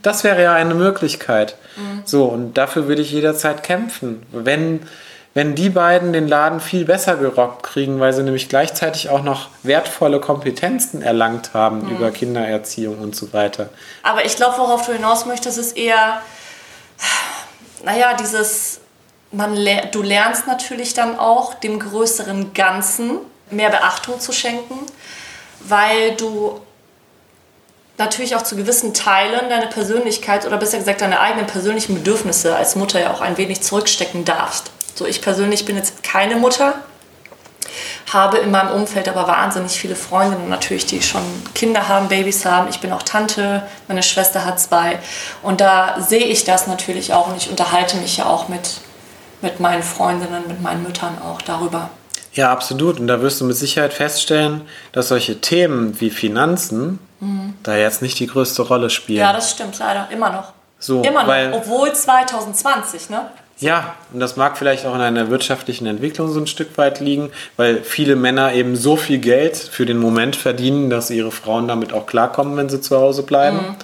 Das 0.03 0.25
wäre 0.25 0.43
ja 0.43 0.55
eine 0.55 0.75
Möglichkeit. 0.75 1.57
So, 2.05 2.25
und 2.25 2.55
dafür 2.55 2.89
würde 2.89 3.03
ich 3.03 3.13
jederzeit 3.13 3.63
kämpfen. 3.63 4.23
Wenn, 4.33 4.81
wenn 5.33 5.55
die 5.55 5.71
beiden 5.71 6.13
den 6.13 6.27
Laden 6.27 6.61
viel 6.61 6.85
besser 6.85 7.17
gerockt 7.17 7.63
kriegen, 7.63 8.01
weil 8.01 8.13
sie 8.13 8.23
nämlich 8.23 8.49
gleichzeitig 8.49 9.11
auch 9.11 9.23
noch 9.23 9.49
wertvolle 9.63 10.21
Kompetenzen 10.21 11.03
erlangt 11.03 11.55
haben 11.55 11.89
über 11.89 12.11
Kindererziehung 12.11 12.99
und 12.99 13.15
so 13.15 13.33
weiter. 13.33 13.69
Aber 14.03 14.25
ich 14.25 14.35
glaube, 14.35 14.59
worauf 14.59 14.87
du 14.87 14.93
hinaus 14.93 15.27
möchtest, 15.27 15.57
ist 15.59 15.77
eher, 15.77 16.21
naja, 17.85 18.15
dieses, 18.15 18.81
man 19.31 19.57
du 19.93 20.03
lernst 20.03 20.49
natürlich 20.49 20.95
dann 20.95 21.17
auch 21.17 21.55
dem 21.55 21.79
größeren 21.79 22.53
Ganzen 22.53 23.19
mehr 23.51 23.71
Beachtung 23.71 24.19
zu 24.19 24.33
schenken, 24.33 24.79
weil 25.61 26.17
du 26.17 26.61
natürlich 27.99 28.35
auch 28.35 28.43
zu 28.43 28.57
gewissen 28.57 28.95
Teilen 28.95 29.49
deine 29.49 29.67
Persönlichkeit 29.69 30.45
oder 30.47 30.57
besser 30.57 30.79
gesagt 30.79 31.03
deine 31.03 31.21
eigenen 31.21 31.47
persönlichen 31.47 31.95
Bedürfnisse 31.95 32.57
als 32.57 32.75
Mutter 32.75 32.99
ja 32.99 33.13
auch 33.13 33.21
ein 33.21 33.37
wenig 33.37 33.61
zurückstecken 33.61 34.25
darfst. 34.25 34.73
So, 35.01 35.07
ich 35.07 35.23
persönlich 35.23 35.65
bin 35.65 35.77
jetzt 35.77 36.03
keine 36.03 36.37
Mutter, 36.37 36.75
habe 38.13 38.37
in 38.37 38.51
meinem 38.51 38.69
Umfeld 38.73 39.09
aber 39.09 39.27
wahnsinnig 39.27 39.73
viele 39.73 39.97
Freundinnen 39.97 40.51
natürlich, 40.51 40.85
die 40.85 41.01
schon 41.01 41.23
Kinder 41.55 41.89
haben, 41.89 42.09
Babys 42.09 42.45
haben. 42.45 42.69
Ich 42.69 42.81
bin 42.81 42.93
auch 42.93 43.03
Tante, 43.03 43.63
meine 43.89 44.03
Schwester 44.03 44.45
hat 44.45 44.61
zwei. 44.61 44.99
Und 45.43 45.63
da 45.63 45.97
sehe 46.03 46.25
ich 46.27 46.45
das 46.45 46.67
natürlich 46.67 47.15
auch 47.15 47.29
und 47.29 47.39
ich 47.39 47.49
unterhalte 47.49 47.97
mich 47.97 48.19
ja 48.19 48.27
auch 48.27 48.49
mit, 48.49 48.83
mit 49.41 49.59
meinen 49.59 49.83
Freundinnen, 49.83 50.43
mit 50.49 50.61
meinen 50.61 50.83
Müttern 50.83 51.17
auch 51.27 51.41
darüber. 51.41 51.89
Ja, 52.35 52.53
absolut. 52.53 53.01
Und 53.01 53.07
da 53.07 53.23
wirst 53.23 53.41
du 53.41 53.47
mit 53.47 53.57
Sicherheit 53.57 53.95
feststellen, 53.95 54.69
dass 54.93 55.09
solche 55.09 55.41
Themen 55.41 55.99
wie 56.03 56.11
Finanzen 56.11 56.99
da 57.63 57.75
jetzt 57.75 58.03
nicht 58.03 58.19
die 58.19 58.27
größte 58.27 58.61
Rolle 58.61 58.91
spielen. 58.91 59.21
Ja, 59.21 59.33
das 59.33 59.51
stimmt 59.53 59.79
leider, 59.79 60.09
immer 60.11 60.29
noch. 60.29 60.53
So, 60.79 61.01
immer 61.01 61.23
noch, 61.23 61.27
weil- 61.29 61.55
obwohl 61.55 61.91
2020, 61.91 63.09
ne? 63.09 63.31
Ja, 63.61 63.95
und 64.13 64.21
das 64.21 64.37
mag 64.37 64.57
vielleicht 64.57 64.87
auch 64.87 64.95
in 64.95 65.03
einer 65.03 65.29
wirtschaftlichen 65.29 65.87
Entwicklung 65.87 66.33
so 66.33 66.41
ein 66.41 66.47
Stück 66.47 66.79
weit 66.79 67.01
liegen, 67.01 67.31
weil 67.59 67.83
viele 67.83 68.17
Männer 68.17 68.55
eben 68.55 68.75
so 68.75 68.97
viel 68.97 69.19
Geld 69.19 69.57
für 69.57 69.85
den 69.85 69.99
Moment 69.99 70.35
verdienen, 70.35 70.89
dass 70.89 71.11
ihre 71.11 71.31
Frauen 71.31 71.69
damit 71.69 71.93
auch 71.93 72.07
klarkommen, 72.07 72.57
wenn 72.57 72.71
sie 72.71 72.81
zu 72.81 72.97
Hause 72.97 73.23
bleiben. 73.23 73.77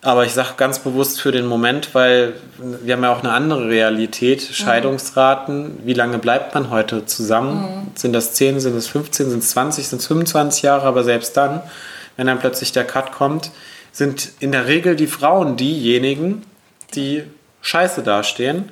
Aber 0.00 0.24
ich 0.24 0.32
sage 0.32 0.54
ganz 0.56 0.78
bewusst 0.78 1.20
für 1.20 1.32
den 1.32 1.46
Moment, 1.46 1.94
weil 1.94 2.32
wir 2.58 2.94
haben 2.94 3.04
ja 3.04 3.12
auch 3.12 3.22
eine 3.22 3.32
andere 3.32 3.68
Realität. 3.68 4.42
Scheidungsraten, 4.42 5.78
wie 5.84 5.94
lange 5.94 6.18
bleibt 6.18 6.54
man 6.54 6.70
heute 6.70 7.04
zusammen? 7.04 7.92
Sind 7.94 8.14
das 8.14 8.32
10, 8.32 8.58
sind 8.58 8.74
es 8.74 8.88
15, 8.88 9.30
sind 9.30 9.38
es 9.40 9.50
20, 9.50 9.86
sind 9.86 10.00
es 10.00 10.06
25 10.06 10.62
Jahre? 10.62 10.86
Aber 10.86 11.04
selbst 11.04 11.36
dann, 11.36 11.60
wenn 12.16 12.26
dann 12.26 12.40
plötzlich 12.40 12.72
der 12.72 12.84
Cut 12.84 13.12
kommt, 13.12 13.50
sind 13.92 14.30
in 14.40 14.50
der 14.50 14.66
Regel 14.66 14.96
die 14.96 15.06
Frauen 15.06 15.56
diejenigen, 15.56 16.42
die 16.94 17.22
scheiße 17.62 18.02
dastehen. 18.02 18.70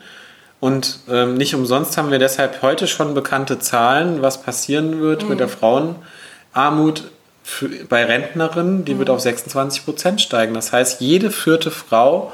Und 0.60 0.98
ähm, 1.08 1.34
nicht 1.34 1.54
umsonst 1.54 1.96
haben 1.96 2.10
wir 2.10 2.18
deshalb 2.18 2.60
heute 2.60 2.86
schon 2.86 3.14
bekannte 3.14 3.58
Zahlen, 3.58 4.20
was 4.20 4.42
passieren 4.42 5.00
wird 5.00 5.26
mit 5.26 5.40
der 5.40 5.48
Frauenarmut 5.48 7.10
für, 7.42 7.68
bei 7.88 8.04
Rentnerinnen. 8.04 8.84
Die 8.84 8.98
wird 8.98 9.08
auf 9.08 9.20
26 9.20 9.86
Prozent 9.86 10.20
steigen. 10.20 10.52
Das 10.52 10.72
heißt, 10.72 11.00
jede 11.00 11.30
vierte 11.30 11.70
Frau 11.70 12.32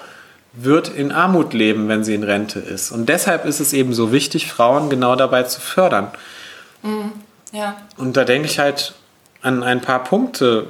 wird 0.53 0.89
in 0.89 1.13
Armut 1.13 1.53
leben, 1.53 1.89
wenn 1.89 2.03
sie 2.03 2.15
in 2.15 2.25
Rente 2.25 2.59
ist. 2.59 2.91
Und 2.91 3.09
deshalb 3.09 3.45
ist 3.45 3.61
es 3.61 3.73
eben 3.73 3.93
so 3.93 4.11
wichtig, 4.11 4.51
Frauen 4.51 4.91
genau 4.91 5.15
dabei 5.15 5.45
zu 5.45 5.61
fördern. 5.61 6.09
Ja. 7.53 7.77
Und 7.97 8.17
da 8.17 8.25
denke 8.25 8.49
ich 8.49 8.59
halt 8.59 8.95
an 9.43 9.63
ein 9.63 9.83
paar 9.83 10.03
Punkte, 10.03 10.67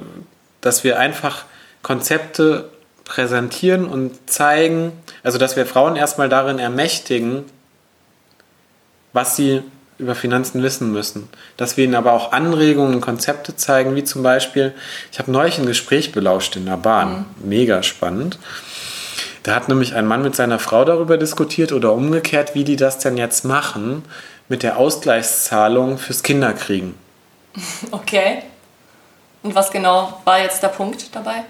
dass 0.61 0.83
wir 0.83 0.99
einfach 0.99 1.45
Konzepte 1.81 2.69
präsentieren 3.07 3.85
und 3.85 4.29
zeigen, 4.29 4.91
also 5.23 5.37
dass 5.37 5.55
wir 5.55 5.65
Frauen 5.65 5.95
erstmal 5.95 6.29
darin 6.29 6.59
ermächtigen, 6.59 7.45
was 9.13 9.35
sie 9.35 9.63
über 9.97 10.13
Finanzen 10.13 10.61
wissen 10.61 10.91
müssen. 10.91 11.27
Dass 11.55 11.77
wir 11.77 11.85
ihnen 11.85 11.95
aber 11.95 12.13
auch 12.13 12.31
Anregungen 12.31 12.95
und 12.95 13.01
Konzepte 13.01 13.55
zeigen, 13.55 13.95
wie 13.95 14.03
zum 14.03 14.21
Beispiel, 14.21 14.73
ich 15.11 15.17
habe 15.17 15.31
neulich 15.31 15.57
ein 15.57 15.65
Gespräch 15.65 16.11
belauscht 16.11 16.55
in 16.55 16.65
der 16.65 16.77
Bahn, 16.77 17.25
mega 17.43 17.81
spannend. 17.81 18.37
Da 19.41 19.55
hat 19.55 19.69
nämlich 19.69 19.95
ein 19.95 20.05
Mann 20.05 20.21
mit 20.21 20.35
seiner 20.35 20.59
Frau 20.59 20.83
darüber 20.85 21.17
diskutiert 21.17 21.71
oder 21.71 21.93
umgekehrt, 21.93 22.53
wie 22.53 22.63
die 22.63 22.75
das 22.75 22.99
denn 22.99 23.17
jetzt 23.17 23.45
machen 23.45 24.03
mit 24.49 24.61
der 24.61 24.77
Ausgleichszahlung 24.77 25.97
fürs 25.97 26.23
Kinderkriegen. 26.23 26.95
Okay. 27.91 28.43
Und 29.43 29.55
was 29.55 29.71
genau 29.71 30.21
war 30.25 30.41
jetzt 30.41 30.61
der 30.61 30.67
Punkt 30.67 31.15
dabei? 31.15 31.45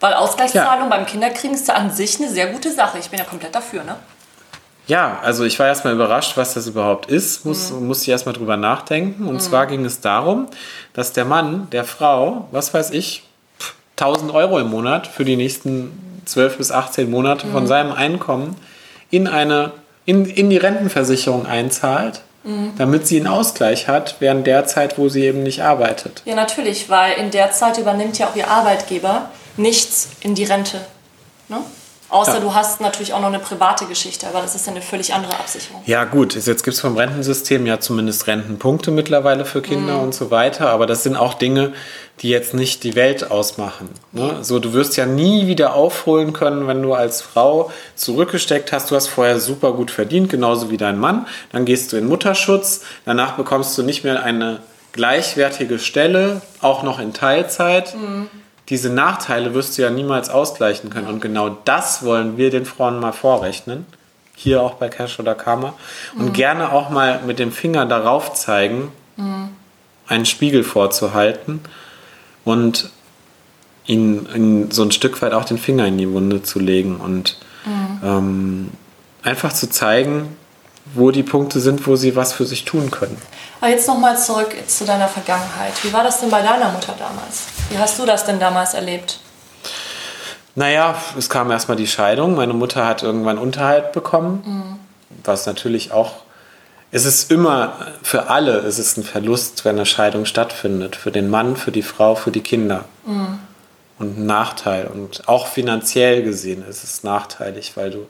Weil 0.00 0.14
Ausgleichszahlung 0.14 0.88
beim 0.88 1.06
Kinderkriegen 1.06 1.54
ist 1.54 1.68
ja 1.68 1.74
an 1.74 1.90
sich 1.90 2.18
eine 2.18 2.30
sehr 2.30 2.46
gute 2.48 2.72
Sache. 2.72 2.98
Ich 2.98 3.10
bin 3.10 3.18
ja 3.18 3.24
komplett 3.24 3.54
dafür, 3.54 3.84
ne? 3.84 3.96
Ja, 4.86 5.20
also 5.22 5.44
ich 5.44 5.58
war 5.58 5.68
erstmal 5.68 5.94
überrascht, 5.94 6.36
was 6.36 6.54
das 6.54 6.66
überhaupt 6.66 7.08
ist, 7.10 7.44
muss, 7.44 7.70
musste 7.70 8.04
ich 8.04 8.08
erstmal 8.08 8.34
drüber 8.34 8.56
nachdenken. 8.56 9.28
Und 9.28 9.40
zwar 9.40 9.66
ging 9.66 9.84
es 9.84 10.00
darum, 10.00 10.48
dass 10.94 11.12
der 11.12 11.24
Mann 11.24 11.68
der 11.70 11.84
Frau, 11.84 12.48
was 12.50 12.74
weiß 12.74 12.90
ich, 12.90 13.22
pff, 13.60 13.74
1000 14.00 14.34
Euro 14.34 14.58
im 14.58 14.68
Monat 14.68 15.06
für 15.06 15.24
die 15.24 15.36
nächsten 15.36 16.22
12 16.24 16.56
bis 16.56 16.72
18 16.72 17.08
Monate 17.08 17.46
von 17.46 17.66
seinem 17.66 17.92
Einkommen 17.92 18.56
in, 19.10 19.28
eine, 19.28 19.72
in, 20.06 20.24
in 20.24 20.50
die 20.50 20.56
Rentenversicherung 20.56 21.46
einzahlt, 21.46 22.22
damit 22.78 23.06
sie 23.06 23.18
einen 23.18 23.26
Ausgleich 23.26 23.86
hat, 23.86 24.16
während 24.18 24.46
der 24.46 24.64
Zeit, 24.64 24.96
wo 24.96 25.08
sie 25.08 25.24
eben 25.24 25.42
nicht 25.42 25.62
arbeitet. 25.62 26.22
Ja, 26.24 26.34
natürlich, 26.34 26.88
weil 26.88 27.12
in 27.18 27.30
der 27.30 27.52
Zeit 27.52 27.76
übernimmt 27.78 28.18
ja 28.18 28.28
auch 28.28 28.34
ihr 28.34 28.48
Arbeitgeber 28.48 29.28
nichts 29.56 30.08
in 30.20 30.34
die 30.34 30.44
Rente. 30.44 30.80
Ne? 31.48 31.58
Außer 32.08 32.34
Ja. 32.34 32.40
du 32.40 32.54
hast 32.54 32.80
natürlich 32.80 33.14
auch 33.14 33.20
noch 33.20 33.28
eine 33.28 33.38
private 33.38 33.86
Geschichte, 33.86 34.26
aber 34.26 34.40
das 34.42 34.56
ist 34.56 34.66
ja 34.66 34.72
eine 34.72 34.82
völlig 34.82 35.14
andere 35.14 35.32
Absicherung. 35.38 35.80
Ja, 35.86 36.02
gut, 36.02 36.34
jetzt 36.34 36.64
gibt 36.64 36.74
es 36.74 36.80
vom 36.80 36.96
Rentensystem 36.96 37.66
ja 37.66 37.78
zumindest 37.78 38.26
Rentenpunkte 38.26 38.90
mittlerweile 38.90 39.44
für 39.44 39.62
Kinder 39.62 40.00
und 40.00 40.12
so 40.12 40.32
weiter, 40.32 40.70
aber 40.70 40.86
das 40.86 41.04
sind 41.04 41.14
auch 41.14 41.34
Dinge, 41.34 41.72
die 42.20 42.28
jetzt 42.28 42.52
nicht 42.52 42.82
die 42.82 42.96
Welt 42.96 43.30
ausmachen. 43.30 43.88
Ne? 44.10 44.38
So, 44.42 44.58
du 44.58 44.72
wirst 44.72 44.96
ja 44.96 45.06
nie 45.06 45.46
wieder 45.46 45.74
aufholen 45.74 46.32
können, 46.32 46.66
wenn 46.66 46.82
du 46.82 46.94
als 46.94 47.22
Frau 47.22 47.70
zurückgesteckt 47.94 48.72
hast. 48.72 48.90
Du 48.90 48.96
hast 48.96 49.06
vorher 49.06 49.38
super 49.38 49.72
gut 49.72 49.92
verdient, 49.92 50.30
genauso 50.30 50.68
wie 50.72 50.76
dein 50.78 50.98
Mann. 50.98 51.26
Dann 51.52 51.64
gehst 51.64 51.92
du 51.92 51.96
in 51.96 52.08
Mutterschutz, 52.08 52.80
danach 53.04 53.34
bekommst 53.34 53.78
du 53.78 53.84
nicht 53.84 54.02
mehr 54.02 54.20
eine 54.24 54.58
gleichwertige 54.92 55.78
Stelle, 55.78 56.42
auch 56.60 56.82
noch 56.82 56.98
in 56.98 57.12
Teilzeit. 57.14 57.94
Diese 58.70 58.88
Nachteile 58.88 59.52
wirst 59.52 59.76
du 59.76 59.82
ja 59.82 59.90
niemals 59.90 60.30
ausgleichen 60.30 60.90
können. 60.90 61.08
Und 61.08 61.20
genau 61.20 61.50
das 61.64 62.04
wollen 62.04 62.36
wir 62.36 62.50
den 62.50 62.64
Frauen 62.64 63.00
mal 63.00 63.12
vorrechnen 63.12 63.84
hier 64.40 64.62
auch 64.62 64.74
bei 64.74 64.88
Cash 64.88 65.20
oder 65.20 65.34
Karma 65.34 65.74
und 66.16 66.32
gerne 66.32 66.72
auch 66.72 66.88
mal 66.88 67.20
mit 67.26 67.38
dem 67.38 67.52
Finger 67.52 67.84
darauf 67.84 68.32
zeigen, 68.32 68.90
einen 70.06 70.24
Spiegel 70.24 70.64
vorzuhalten 70.64 71.60
und 72.44 72.90
ihnen, 73.86 74.70
so 74.70 74.82
ein 74.82 74.92
Stück 74.92 75.20
weit 75.20 75.34
auch 75.34 75.44
den 75.44 75.58
Finger 75.58 75.84
in 75.86 75.98
die 75.98 76.10
Wunde 76.10 76.42
zu 76.42 76.58
legen 76.58 76.96
und 76.96 77.38
ähm, 78.02 78.70
einfach 79.22 79.52
zu 79.52 79.68
zeigen, 79.68 80.36
wo 80.94 81.10
die 81.10 81.22
Punkte 81.22 81.60
sind, 81.60 81.86
wo 81.86 81.96
sie 81.96 82.16
was 82.16 82.32
für 82.32 82.46
sich 82.46 82.64
tun 82.64 82.90
können. 82.90 83.18
Aber 83.60 83.70
jetzt 83.70 83.86
nochmal 83.86 84.18
zurück 84.18 84.54
zu 84.66 84.86
deiner 84.86 85.08
Vergangenheit. 85.08 85.72
Wie 85.82 85.92
war 85.92 86.02
das 86.02 86.20
denn 86.20 86.30
bei 86.30 86.40
deiner 86.40 86.72
Mutter 86.72 86.94
damals? 86.98 87.44
Wie 87.70 87.78
hast 87.78 87.98
du 88.00 88.04
das 88.04 88.24
denn 88.24 88.40
damals 88.40 88.74
erlebt? 88.74 89.20
Naja, 90.56 90.96
es 91.16 91.30
kam 91.30 91.50
erstmal 91.52 91.76
die 91.76 91.86
Scheidung. 91.86 92.34
Meine 92.34 92.52
Mutter 92.52 92.84
hat 92.84 93.04
irgendwann 93.04 93.38
Unterhalt 93.38 93.92
bekommen, 93.92 94.80
was 95.24 95.46
natürlich 95.46 95.92
auch. 95.92 96.14
Es 96.90 97.04
ist 97.04 97.30
immer 97.30 97.86
für 98.02 98.28
alle 98.28 98.58
es 98.58 98.80
ist 98.80 98.96
ein 98.96 99.04
Verlust, 99.04 99.64
wenn 99.64 99.76
eine 99.76 99.86
Scheidung 99.86 100.24
stattfindet. 100.24 100.96
Für 100.96 101.12
den 101.12 101.30
Mann, 101.30 101.54
für 101.54 101.70
die 101.70 101.82
Frau, 101.82 102.16
für 102.16 102.32
die 102.32 102.42
Kinder. 102.42 102.86
Und 104.00 104.18
ein 104.18 104.26
Nachteil. 104.26 104.88
Und 104.88 105.28
auch 105.28 105.46
finanziell 105.46 106.24
gesehen 106.24 106.64
ist 106.68 106.82
es 106.82 107.04
nachteilig, 107.04 107.76
weil 107.76 107.92
du 107.92 108.08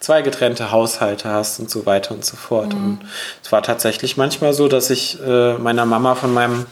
zwei 0.00 0.22
getrennte 0.22 0.72
Haushalte 0.72 1.28
hast 1.28 1.60
und 1.60 1.70
so 1.70 1.84
weiter 1.84 2.14
und 2.14 2.24
so 2.24 2.36
fort. 2.36 2.72
Und 2.72 3.00
es 3.44 3.52
war 3.52 3.62
tatsächlich 3.62 4.16
manchmal 4.16 4.54
so, 4.54 4.68
dass 4.68 4.88
ich 4.88 5.18
äh, 5.20 5.58
meiner 5.58 5.84
Mama 5.84 6.14
von 6.14 6.32
meinem 6.32 6.66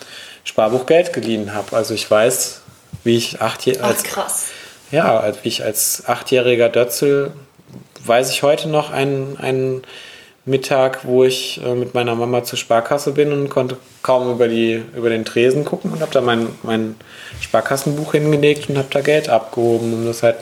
Sparbuch 0.45 0.87
Geld 0.87 1.13
geliehen 1.13 1.55
habe. 1.55 1.77
Also 1.77 1.95
ich 1.95 2.11
weiß, 2.11 2.61
wie 3.05 3.17
ich 3.17 3.41
acht 3.41 3.67
Jahre 3.67 3.81
Ach, 3.83 3.89
als 3.89 4.03
krass. 4.03 4.47
ja, 4.91 5.33
wie 5.43 5.49
ich 5.49 5.65
als 5.65 6.05
achtjähriger 6.07 6.69
Dötzel 6.69 7.33
weiß 8.05 8.31
ich 8.31 8.43
heute 8.43 8.69
noch 8.69 8.91
einen, 8.91 9.37
einen 9.37 9.83
Mittag, 10.47 11.05
wo 11.05 11.25
ich 11.25 11.61
äh, 11.65 11.75
mit 11.75 11.95
meiner 11.95 12.15
Mama 12.15 12.45
zur 12.45 12.59
Sparkasse 12.59 13.13
bin 13.13 13.33
und 13.33 13.51
konnte 13.51 13.77
kaum 14.03 14.31
über, 14.33 14.49
die, 14.49 14.83
über 14.97 15.11
den 15.11 15.25
Tresen 15.25 15.65
gucken 15.65 15.93
und 15.93 16.01
habe 16.01 16.13
da 16.13 16.21
mein, 16.21 16.49
mein 16.63 16.97
Sparkassenbuch 17.41 18.13
hingelegt 18.13 18.69
und 18.69 18.79
habe 18.79 18.89
da 18.91 19.01
Geld 19.01 19.29
abgehoben 19.29 19.93
und 19.93 20.07
das 20.07 20.23
halt 20.23 20.39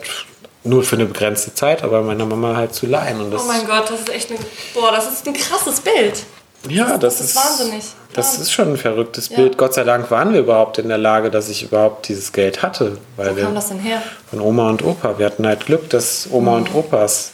nur 0.64 0.82
für 0.82 0.96
eine 0.96 1.06
begrenzte 1.06 1.54
Zeit, 1.54 1.82
aber 1.82 2.02
meiner 2.02 2.26
Mama 2.26 2.56
halt 2.56 2.74
zu 2.74 2.86
leihen. 2.86 3.20
Und 3.20 3.30
das, 3.32 3.42
Oh 3.42 3.46
mein 3.46 3.66
Gott, 3.66 3.90
das 3.90 4.00
ist 4.00 4.10
echt 4.10 4.30
ein, 4.30 4.38
boah, 4.74 4.92
das 4.92 5.10
ist 5.10 5.26
ein 5.26 5.34
krasses 5.34 5.80
Bild. 5.80 6.24
Ja, 6.68 6.96
das, 6.98 7.18
das 7.18 7.20
ist 7.20 7.36
wahnsinnig. 7.36 7.84
Das 8.14 8.26
Wahnsinn. 8.26 8.42
ist 8.42 8.52
schon 8.52 8.68
ein 8.72 8.76
verrücktes 8.76 9.28
Ja. 9.28 9.36
Bild. 9.36 9.58
Gott 9.58 9.74
sei 9.74 9.84
Dank 9.84 10.10
waren 10.10 10.32
wir 10.32 10.40
überhaupt 10.40 10.78
in 10.78 10.88
der 10.88 10.98
Lage, 10.98 11.30
dass 11.30 11.48
ich 11.48 11.62
überhaupt 11.62 12.08
dieses 12.08 12.32
Geld 12.32 12.62
hatte, 12.62 12.98
weil 13.16 13.32
Wo 13.32 13.36
wir 13.36 13.44
kam 13.44 13.54
das 13.54 13.68
denn 13.68 13.78
her? 13.78 14.02
von 14.28 14.40
Oma 14.40 14.68
und 14.70 14.82
Opa. 14.84 15.18
Wir 15.18 15.26
hatten 15.26 15.46
halt 15.46 15.66
Glück, 15.66 15.88
dass 15.90 16.28
Oma 16.30 16.56
und 16.56 16.74
Opas 16.74 17.32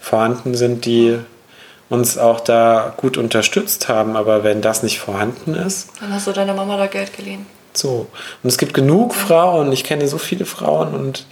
vorhanden 0.00 0.54
sind, 0.54 0.84
die 0.86 1.18
uns 1.90 2.16
auch 2.16 2.40
da 2.40 2.94
gut 2.96 3.18
unterstützt 3.18 3.88
haben. 3.88 4.16
Aber 4.16 4.42
wenn 4.44 4.62
das 4.62 4.82
nicht 4.82 4.98
vorhanden 5.00 5.54
ist, 5.54 5.88
Dann 6.00 6.12
hast 6.14 6.26
du 6.26 6.32
deiner 6.32 6.54
Mama 6.54 6.76
da 6.78 6.86
Geld 6.86 7.14
geliehen. 7.16 7.44
so. 7.74 8.06
Und 8.42 8.48
es 8.48 8.56
gibt 8.58 8.72
genug 8.74 9.14
Frauen, 9.14 9.70
ich 9.72 9.84
kenne 9.84 10.08
so 10.08 10.18
viele 10.18 10.46
Frauen 10.46 10.94
und 10.94 11.26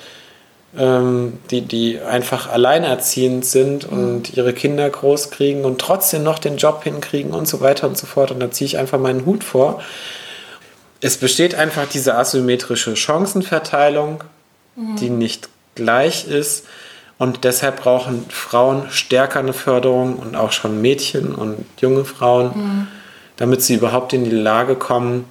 die, 0.72 1.62
die 1.62 1.98
einfach 1.98 2.48
alleinerziehend 2.48 3.44
sind 3.44 3.84
und 3.84 4.36
ihre 4.36 4.52
Kinder 4.52 4.88
groß 4.88 5.30
kriegen 5.30 5.64
und 5.64 5.80
trotzdem 5.80 6.22
noch 6.22 6.38
den 6.38 6.58
Job 6.58 6.84
hinkriegen 6.84 7.32
und 7.32 7.48
so 7.48 7.60
weiter 7.60 7.88
und 7.88 7.98
so 7.98 8.06
fort. 8.06 8.30
Und 8.30 8.38
da 8.38 8.52
ziehe 8.52 8.66
ich 8.66 8.78
einfach 8.78 9.00
meinen 9.00 9.26
Hut 9.26 9.42
vor. 9.42 9.82
Es 11.00 11.16
besteht 11.16 11.56
einfach 11.56 11.86
diese 11.88 12.14
asymmetrische 12.14 12.94
Chancenverteilung, 12.94 14.22
die 14.76 15.10
nicht 15.10 15.48
gleich 15.74 16.28
ist. 16.28 16.66
Und 17.18 17.44
deshalb 17.44 17.82
brauchen 17.82 18.26
Frauen 18.30 18.84
stärker 18.90 19.40
eine 19.40 19.52
Förderung 19.52 20.16
und 20.16 20.36
auch 20.36 20.52
schon 20.52 20.80
Mädchen 20.80 21.34
und 21.34 21.64
junge 21.80 22.04
Frauen, 22.04 22.86
damit 23.36 23.62
sie 23.62 23.74
überhaupt 23.74 24.12
in 24.12 24.24
die 24.24 24.30
Lage 24.30 24.76
kommen, 24.76 25.24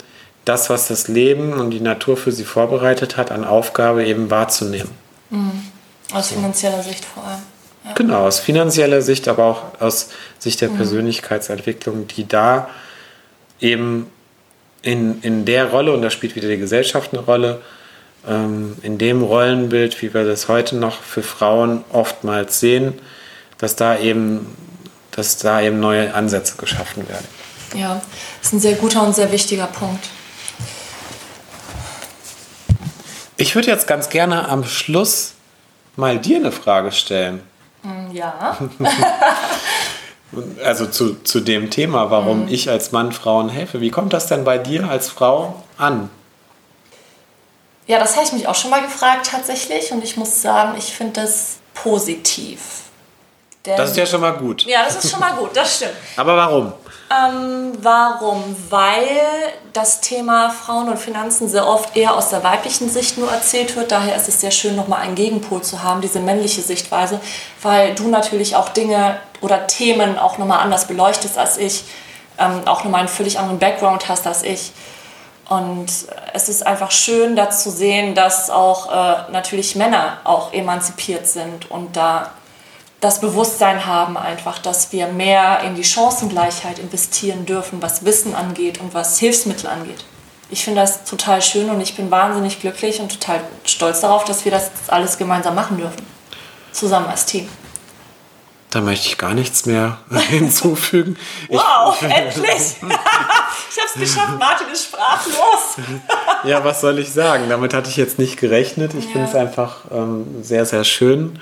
das, 0.43 0.69
was 0.69 0.88
das 0.88 1.08
Leben 1.08 1.53
und 1.53 1.72
die 1.72 1.79
Natur 1.79 2.17
für 2.17 2.31
sie 2.31 2.43
vorbereitet 2.43 3.15
hat, 3.15 3.31
an 3.31 3.46
Aufgabe 3.46 4.05
eben 4.05 4.29
wahrzunehmen. 4.29 4.89
Aus 6.12 6.29
finanzieller 6.29 6.81
Sicht 6.81 7.05
vor 7.05 7.24
allem. 7.24 7.41
Ja. 7.86 7.93
Genau, 7.93 8.27
aus 8.27 8.39
finanzieller 8.39 9.01
Sicht, 9.01 9.27
aber 9.27 9.45
auch 9.45 9.81
aus 9.81 10.09
Sicht 10.39 10.62
der 10.62 10.69
Persönlichkeitsentwicklung, 10.69 12.07
die 12.07 12.27
da 12.27 12.69
eben 13.59 14.07
in, 14.81 15.21
in 15.21 15.45
der 15.45 15.69
Rolle, 15.69 15.93
und 15.93 16.01
da 16.01 16.09
spielt 16.09 16.36
wieder 16.36 16.48
die 16.48 16.57
Gesellschaft 16.57 17.13
eine 17.13 17.21
Rolle, 17.21 17.62
ähm, 18.27 18.75
in 18.81 18.98
dem 18.98 19.21
Rollenbild, 19.21 20.01
wie 20.01 20.13
wir 20.13 20.25
das 20.25 20.48
heute 20.48 20.75
noch 20.75 21.01
für 21.01 21.24
Frauen 21.24 21.83
oftmals 21.91 22.59
sehen, 22.59 22.93
dass 23.57 23.75
da 23.75 23.98
eben, 23.98 24.55
dass 25.12 25.38
da 25.38 25.62
eben 25.62 25.79
neue 25.79 26.13
Ansätze 26.13 26.57
geschaffen 26.57 27.07
werden. 27.07 27.27
Ja, 27.75 28.01
das 28.39 28.48
ist 28.48 28.53
ein 28.53 28.59
sehr 28.59 28.75
guter 28.75 29.03
und 29.03 29.15
sehr 29.15 29.31
wichtiger 29.31 29.67
Punkt. 29.67 30.09
Ich 33.39 33.55
würde 33.55 33.69
jetzt 33.69 33.88
ganz 33.88 34.10
gerne 34.10 34.50
am 34.50 34.65
Schluss 34.65 35.34
mal 35.96 36.19
dir 36.19 36.38
eine 36.38 36.51
Frage 36.51 36.91
stellen. 36.91 37.41
Ja. 38.12 38.58
Also 40.63 40.86
zu, 40.86 41.15
zu 41.24 41.39
dem 41.39 41.72
Thema, 41.72 42.12
warum 42.12 42.48
ich 42.50 42.69
als 42.69 42.91
Mann 42.91 43.12
Frauen 43.12 43.50
helfe. 43.50 43.81
Wie 43.81 43.89
kommt 43.89 44.13
das 44.13 44.27
denn 44.27 44.43
bei 44.43 44.60
dir 44.60 44.88
als 44.88 45.10
Frau 45.10 45.63
an? 45.75 46.12
Ja, 47.88 47.98
das 47.98 48.15
habe 48.15 48.27
ich 48.27 48.34
mich 48.34 48.48
auch 48.48 48.53
schon 48.53 48.69
mal 48.69 48.84
gefragt 48.84 49.27
tatsächlich 49.31 49.91
und 49.91 50.03
ich 50.03 50.17
muss 50.17 50.39
sagen, 50.43 50.75
ich 50.77 50.93
finde 50.93 51.22
das 51.22 51.58
positiv. 51.74 52.60
Denn, 53.65 53.75
Das 53.75 53.89
ist 53.89 53.98
ja 53.98 54.05
schon 54.05 54.22
mal 54.22 54.34
gut. 54.34 54.67
ja, 54.67 54.84
das 54.84 55.03
ist 55.03 55.10
schon 55.10 55.19
mal 55.19 55.34
gut, 55.34 55.50
das 55.58 55.77
stimmt. 55.77 55.93
Aber 56.15 56.38
warum? 56.38 56.74
Ähm, 57.12 57.72
warum? 57.82 58.56
Weil 58.70 59.08
das 59.74 60.00
Thema 60.00 60.51
Frauen 60.51 60.89
und 60.89 61.00
Finanzen 61.00 61.50
sehr 61.50 61.68
oft 61.68 61.98
eher 61.98 62.16
aus 62.16 62.30
der 62.30 62.44
weiblichen 62.44 62.89
Sicht 62.89 63.18
nur 63.18 63.32
erzählt 63.32 63.75
wird. 63.75 63.92
Daher 63.92 64.16
ist 64.16 64.28
es 64.28 64.42
sehr 64.42 64.51
schön, 64.51 64.75
nochmal 64.75 65.01
einen 65.01 65.16
Gegenpol 65.16 65.62
zu 65.62 65.82
haben, 65.82 66.01
diese 66.01 66.20
männliche 66.20 66.62
Sichtweise, 66.62 67.20
weil 67.63 67.96
du 67.96 68.10
natürlich 68.10 68.56
auch 68.56 68.70
Dinge 68.70 69.20
oder 69.42 69.66
Themen 69.66 70.20
auch 70.20 70.38
nochmal 70.38 70.60
anders 70.60 70.86
beleuchtest 70.86 71.38
als 71.38 71.58
ich, 71.58 71.84
ähm, 72.38 72.62
auch 72.68 72.84
nochmal 72.84 73.01
einen 73.01 73.10
völlig 73.10 73.39
anderen 73.39 73.58
Background 73.58 74.08
hast 74.08 74.28
als 74.28 74.44
ich. 74.44 74.72
Und 75.50 75.88
es 76.34 76.48
ist 76.48 76.66
einfach 76.66 76.92
schön, 76.92 77.36
da 77.36 77.50
zu 77.50 77.72
sehen, 77.72 78.13
dass 78.13 78.51
auch 78.51 78.92
äh, 78.92 79.32
natürlich 79.32 79.75
Männer 79.75 80.18
auch 80.25 80.54
emanzipiert 80.54 81.26
sind 81.26 81.72
und 81.72 81.98
da 81.98 82.30
das 83.01 83.21
Bewusstsein 83.21 83.85
haben 83.85 84.17
einfach, 84.17 84.59
dass 84.59 84.91
wir 84.91 85.07
mehr 85.07 85.62
in 85.62 85.75
die 85.75 85.83
Chancengleichheit 85.85 86.79
investieren 86.79 87.45
dürfen, 87.45 87.81
was 87.81 88.03
Wissen 88.03 88.35
angeht 88.35 88.79
und 88.79 88.93
was 88.93 89.17
Hilfsmittel 89.19 89.67
angeht. 89.69 90.03
Ich 90.49 90.63
finde 90.65 90.81
das 90.81 91.03
total 91.05 91.41
schön 91.41 91.69
und 91.69 91.79
ich 91.79 91.95
bin 91.95 92.09
wahnsinnig 92.12 92.59
glücklich 92.59 92.99
und 92.99 93.12
total 93.12 93.41
stolz 93.65 94.01
darauf, 94.01 94.25
dass 94.25 94.43
wir 94.45 94.51
das 94.51 94.71
alles 94.88 95.17
gemeinsam 95.17 95.55
machen 95.55 95.77
dürfen. 95.77 96.05
Zusammen 96.71 97.05
als 97.07 97.25
Team. 97.25 97.47
Da 98.71 98.81
möchte 98.81 99.07
ich 99.07 99.17
gar 99.17 99.33
nichts 99.33 99.65
mehr 99.65 99.97
hinzufügen. 100.29 101.17
Wow, 101.49 101.99
endlich! 102.01 102.43
ich 102.81 102.83
habe 102.83 103.88
es 103.95 103.99
geschafft, 103.99 104.38
Martin 104.39 104.67
ist 104.73 104.85
sprachlos. 104.85 105.77
Ja, 106.43 106.63
was 106.63 106.81
soll 106.81 106.99
ich 106.99 107.12
sagen? 107.12 107.45
Damit 107.49 107.73
hatte 107.73 107.89
ich 107.89 107.95
jetzt 107.95 108.19
nicht 108.19 108.38
gerechnet. 108.38 108.93
Ich 108.93 109.05
Ja. 109.05 109.12
finde 109.12 109.27
es 109.29 109.35
einfach 109.35 109.77
ähm, 109.91 110.43
sehr, 110.43 110.65
sehr 110.65 110.83
schön, 110.83 111.39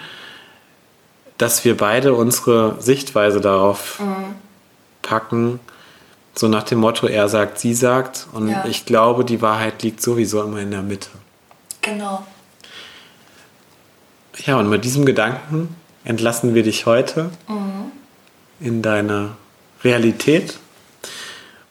dass 1.37 1.63
wir 1.65 1.77
beide 1.77 2.13
unsere 2.13 2.75
Sichtweise 2.81 3.41
darauf 3.41 3.99
Mhm. 3.99 4.35
packen. 5.01 5.59
So 6.35 6.47
nach 6.47 6.63
dem 6.63 6.79
Motto, 6.79 7.07
er 7.07 7.29
sagt, 7.29 7.59
sie 7.59 7.73
sagt. 7.73 8.27
Und 8.33 8.49
Ja. 8.49 8.65
ich 8.65 8.85
glaube, 8.85 9.25
die 9.25 9.41
Wahrheit 9.41 9.81
liegt 9.83 10.01
sowieso 10.01 10.43
immer 10.43 10.59
in 10.59 10.71
der 10.71 10.81
Mitte. 10.83 11.09
Genau. 11.81 12.25
Ja, 14.45 14.57
und 14.57 14.69
mit 14.69 14.83
diesem 14.85 15.05
Gedanken 15.05 15.75
entlassen 16.03 16.53
wir 16.53 16.63
dich 16.63 16.85
heute 16.85 17.31
in 18.59 18.81
deine 18.81 19.31
Realität 19.83 20.57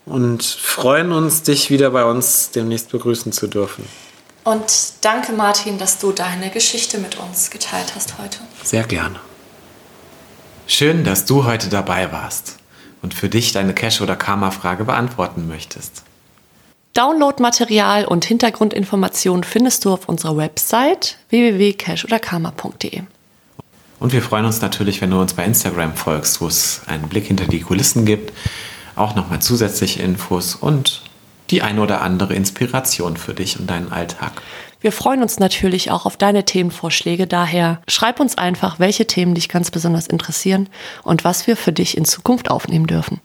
und 0.05 0.43
freuen 0.45 1.13
uns, 1.13 1.43
dich 1.43 1.71
wieder 1.71 1.91
bei 1.91 2.05
uns 2.05 2.51
demnächst 2.51 2.91
begrüßen 2.91 3.33
zu 3.33 3.47
dürfen. 3.47 3.85
Und 4.45 4.65
danke, 5.01 5.33
Martin, 5.33 5.79
dass 5.79 5.99
du 5.99 6.13
deine 6.13 6.51
Geschichte 6.51 6.99
mit 6.99 7.19
uns 7.19 7.51
geteilt 7.51 7.95
hast 7.95 8.19
heute. 8.19 8.39
Sehr 8.63 8.85
gerne. 8.85 9.19
Schön, 10.67 11.05
dass 11.05 11.25
du 11.25 11.45
heute 11.45 11.69
dabei 11.69 12.11
warst 12.11 12.59
und 13.01 13.15
für 13.15 13.29
dich 13.29 13.53
deine 13.53 13.73
Cash- 13.73 14.01
oder 14.01 14.17
Karma-Frage 14.17 14.85
beantworten 14.85 15.47
möchtest. 15.47 16.03
Downloadmaterial 16.93 18.05
und 18.05 18.25
Hintergrundinformationen 18.25 19.45
findest 19.45 19.85
du 19.85 19.93
auf 19.93 20.09
unserer 20.09 20.37
Website 20.37 21.19
www.cashoderkarma.de. 21.29 23.03
Und 24.01 24.13
wir 24.13 24.23
freuen 24.23 24.45
uns 24.45 24.61
natürlich, 24.61 25.01
wenn 25.01 25.11
du 25.11 25.21
uns 25.21 25.35
bei 25.35 25.45
Instagram 25.45 25.95
folgst, 25.95 26.41
wo 26.41 26.49
es 26.49 26.83
einen 26.87 27.09
Blick 27.09 27.27
hinter 27.27 27.47
die 27.47 27.61
Kulissen 27.61 28.05
gibt, 28.05 28.33
auch 28.97 29.15
nochmal 29.15 29.41
zusätzliche 29.41 30.03
Infos 30.03 30.55
und 30.55 31.03
die 31.51 31.63
ein 31.63 31.79
oder 31.79 32.03
andere 32.03 32.35
Inspiration 32.35 33.17
für 33.17 33.35
dich 33.35 33.61
und 33.61 33.71
deinen 33.71 33.93
Alltag. 33.93 34.43
Wir 34.81 34.93
freuen 34.93 35.23
uns 35.23 35.39
natürlich 35.39 35.91
auch 35.91 36.07
auf 36.07 36.17
deine 36.17 36.45
Themenvorschläge. 36.45 37.27
Daher 37.27 37.81
schreib 37.89 38.21
uns 38.21 38.37
einfach, 38.37 38.79
welche 38.79 39.07
Themen 39.07 39.35
dich 39.35 39.49
ganz 39.49 39.71
besonders 39.71 40.07
interessieren 40.07 40.69
und 41.03 41.25
was 41.25 41.47
wir 41.47 41.57
für 41.57 41.73
dich 41.73 41.97
in 41.97 42.05
Zukunft 42.05 42.51
aufnehmen 42.51 42.87
dürfen. 42.87 43.21